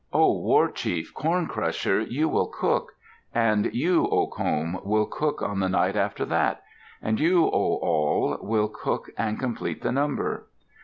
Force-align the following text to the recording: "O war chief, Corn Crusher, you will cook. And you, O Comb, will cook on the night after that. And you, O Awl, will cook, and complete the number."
"O 0.11 0.33
war 0.41 0.71
chief, 0.71 1.13
Corn 1.13 1.45
Crusher, 1.45 2.01
you 2.01 2.27
will 2.27 2.47
cook. 2.47 2.93
And 3.35 3.69
you, 3.71 4.07
O 4.09 4.25
Comb, 4.25 4.79
will 4.83 5.05
cook 5.05 5.43
on 5.43 5.59
the 5.59 5.69
night 5.69 5.95
after 5.95 6.25
that. 6.25 6.63
And 7.03 7.19
you, 7.19 7.45
O 7.45 7.49
Awl, 7.83 8.39
will 8.41 8.67
cook, 8.69 9.11
and 9.15 9.37
complete 9.39 9.83
the 9.83 9.91
number." 9.91 10.47